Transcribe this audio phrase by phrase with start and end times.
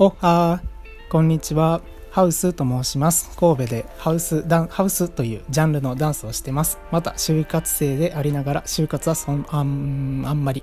[0.00, 1.80] おはーこんにちは。
[2.12, 3.36] ハウスと申します。
[3.36, 6.78] 神戸でハウスダンハウスというジャンルのダンスをしてます。
[6.92, 10.62] また就活生でありながら就活はそんあんあんまり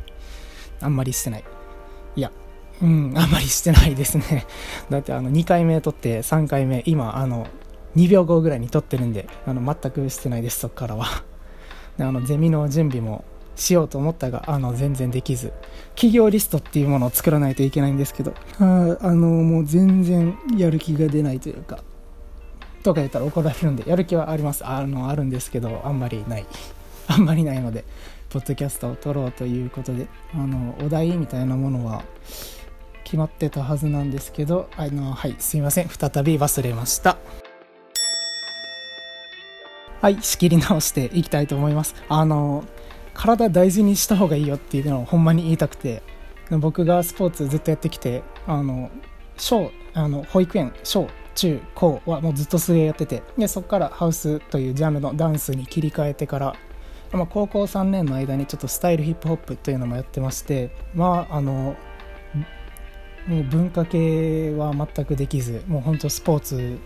[0.79, 1.44] あんまりしてない。
[2.15, 2.31] いや
[2.81, 4.47] うんあんまりしてないですね。
[4.90, 7.46] だってあの2回目撮って3回目今あの
[7.97, 11.08] 2秒後ぐらいに撮ってるんであの全くしてないですそこからは。
[11.97, 13.26] であのゼミの準備も
[13.56, 15.53] しようと思ったがあの全然できず。
[15.96, 18.34] 企業リストっていうものを作らないといけないんですけど。
[18.59, 21.80] ああのもう全然やる気が出ないというか。
[22.84, 24.66] とか言ったら怒られるんでやる気はあります。
[24.66, 26.45] あのあるんですけどあんまりない。
[27.08, 27.86] あんまりないので
[28.30, 30.08] ポッドキャストを撮ろうということで。
[30.34, 32.03] あのお題みたいなものは
[33.03, 35.90] 決まってたはずなんですけどあのはいすいません。
[35.90, 37.17] 再び忘れました。
[40.02, 41.95] はい仕切り直していきたいと思います。
[42.09, 42.64] あの
[43.16, 46.04] 体大事にした方がいいよっていうのをほんまに言いたくて
[46.52, 48.92] 僕がスポーツずっとやってきてあの
[49.38, 56.56] 小あの保育園小中高はもうずっと水泳やっててでそこからハウスというジャンルのダンスに切り替えてから、
[57.12, 61.76] まあ、高校3年の間にちょっとスタイルヒップホップというのもやってましてまああの
[63.28, 66.78] もう文化系は全くできずもう本当スポーツ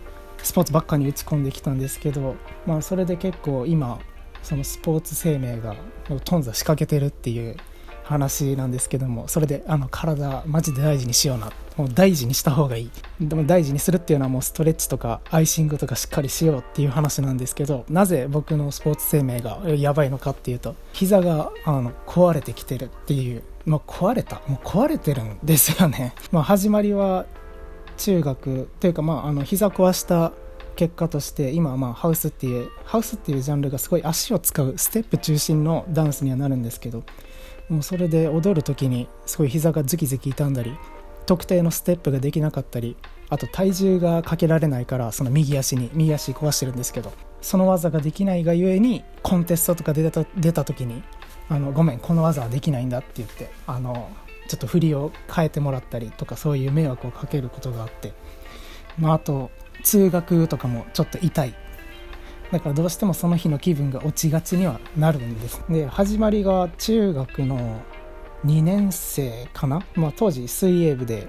[0.42, 2.34] スポーツばっかに打ち込んできたんですけど、
[2.66, 4.00] まあ、それで結構今
[4.42, 5.76] そのスポーツ生命が
[6.24, 7.56] 頓挫しかけてるっていう
[8.04, 12.90] 話なんですけどもそれであの体マジで大事にしようなもう大事にした方がいい。
[13.20, 24.40] でも大事にするっていうのはもうストレッチとかアイシングとかしっかりしようっていう話なんですけどなぜ僕のスポーツ生命がやばいのかっていうと膝があの壊れてきてるっていうまあ、壊れた？
[24.48, 27.26] もう壊れてるんですよね、まあ、始まりは
[27.98, 30.32] 中学というかまああの膝壊した
[30.76, 37.04] 結果として今はまあハウスっていうハウスっていうジャンルがすごい足を使うステップ中心のダンスにはなるんですけど
[37.68, 40.76] もうそれで踊る時にすごい膝がズキズキ痛んだり
[41.26, 42.96] 特定のステップができなかったり
[43.28, 51.02] あと体重がかけられないからその右足に右足壊してるんですけどその技ができないがゆえにコンテストとか出た出た時に
[51.48, 54.10] あのごめんこの技はできないんだって言ってあの
[54.48, 58.12] ちょっと振りを変えてもらったりとかそういう迷惑をかけることがあって、
[58.98, 61.54] まあ、あと通学とかもちょっと痛い。
[62.50, 65.62] だからどうしてもその日の気分が落ちがちにはなるんです。
[65.68, 67.80] で始まりが中学の
[68.44, 71.28] 2年生かな、まあ、当時水泳部で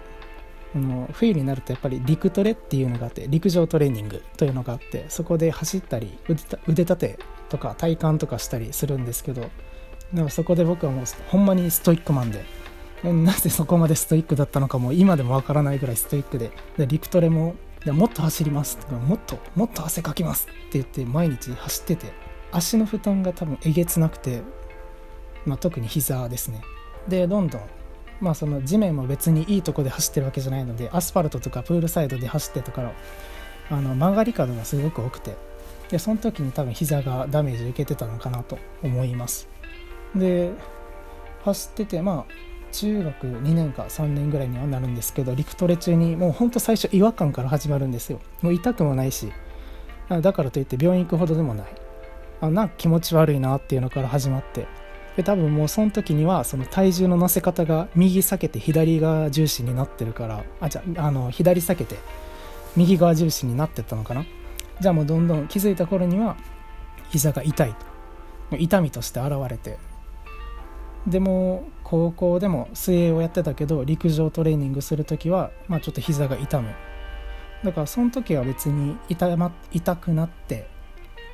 [1.11, 6.17] 冬になるとやっぱり陸トレっていうのがあって陸上トレーニングというのがあってそこで走ったり
[6.67, 7.19] 腕立て
[7.49, 9.49] とか体幹とかしたりするんですけど
[10.13, 12.43] でもそこで僕はもうほんまにストイックマンで。
[13.03, 16.51] なぜそこまでストイックだったのかも今でもわからないぐらいストイックで。
[16.77, 17.55] で陸トレも
[17.85, 22.13] でもっと走りますとかもっともっと汗かきますって言って毎日走ってて
[22.51, 24.41] 足の負担が多分えげつなくて、
[25.45, 26.61] まあ、特に膝ですね。
[27.07, 27.61] でどんどん
[28.19, 32.93] まあその地面も別にいいとこで走ってるわけじゃないのでアスファルトとかプールサイドで走ってたから
[33.71, 35.35] あの曲がり角がすごく多くて
[35.89, 39.49] でその時に多分膝がダメージ受けてたのかなと思います。
[40.15, 40.51] で
[41.43, 48.19] 走っててまあ中学2年か3年ぐらいにはなるんですけど陸トレ中にもうほんと最初違和感から始まるんですよ。
[48.41, 49.31] もう痛くもないし
[50.09, 51.67] だからといって病院行くほどでもない。
[52.41, 54.67] あなんか気持ち悪いなっていうのから始まって。
[55.15, 61.97] で多分もうその時にはその体重の乗せ方が右避けて左側重心になってるからあじゃあの左避けて
[62.77, 64.25] 右側重心になってったのかな。
[64.79, 66.37] じゃあもうどんどん気づいた頃には
[67.09, 67.75] 膝が痛い
[68.49, 68.57] と。
[68.57, 69.77] 痛みとして現れて。
[71.07, 76.69] でも高校でも水泳をやってたけど陸上トレーニングする時は、まあ、ちょっと膝が痛む。
[77.63, 80.67] だからその時は別に痛,、ま、痛くなって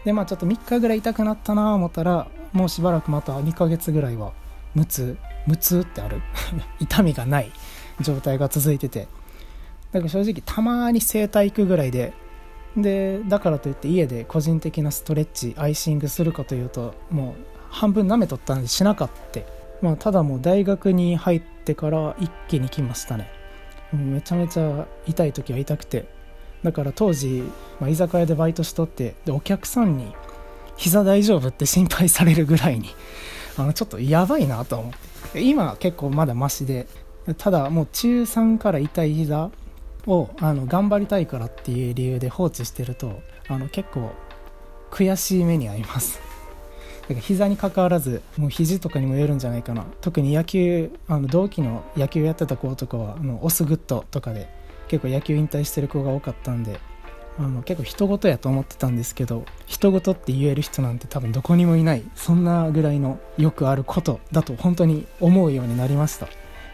[0.03, 4.33] でまあちょっと3日ぐらい痛くなったなと思ったらもうしばらくまた2ヶ月ぐらいは
[4.75, 6.21] 無痛無痛ってある。
[6.79, 7.51] 痛みがない
[8.01, 9.07] 状態が続いてて。
[9.91, 12.13] だから正直たまに整体行くぐらいで
[12.75, 19.39] でだからといって家で個人的なストレッチアイシングするかというともう半分舐めとったんでしなかった。
[19.81, 23.29] まあ、ただもう大学に入ってから一気に来ましたね。
[23.93, 26.05] めちゃめちゃ痛い時は痛くて。
[26.63, 27.43] だから当時、
[27.79, 30.11] まあ、居酒屋でバイトしとってでお客さんに
[30.75, 32.89] 「膝大丈夫?」って心配されるぐらいに
[33.57, 34.91] あのちょっとやばいなと思っ
[35.33, 35.41] て。
[35.41, 36.87] 今結構まだマシで。
[37.37, 39.51] ただもう中3から痛い膝
[40.05, 44.11] をあの頑張りたいからっていう理由で放置してるとあの結構
[44.91, 46.26] 悔しい目に遭います。
[47.07, 49.85] だから膝に関わらずもう肘とかにも言えるんじゃないかな。
[50.01, 54.49] 特に野球あの同期の野球やってた子とかはあのオスグッドとかで
[54.89, 56.79] 結構野球引退してる子が多かったんで
[57.39, 66.27] あの結構人事やと思ってたんですけど人事って言える人なんて多分どこにもいないそんなぐらいのよくあることだと本当に思うようになりました。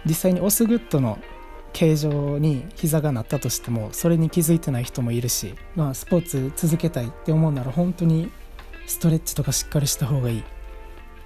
[0.06, 1.20] 実際にオスグッドの
[1.74, 8.32] 形状に膝がなったとしてもそれに気づいてない人もいるし、まあ、スポーツ続けたいって思うなら本当に
[8.94, 10.44] ストレッチとかしっかりした方がいい。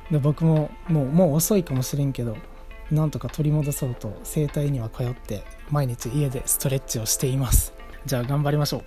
[0.10, 2.38] で僕ももうもう遅いかもしれんけど
[2.90, 7.74] なんとか取り戻そうと整体には通って毎日家でストレッチをしています。
[8.06, 8.84] じゃあ頑張りましょ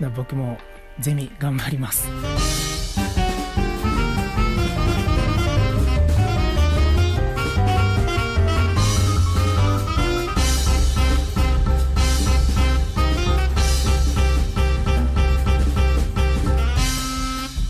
[0.00, 0.10] う。
[0.16, 0.56] 僕も
[0.98, 2.71] ゼミ頑張ります。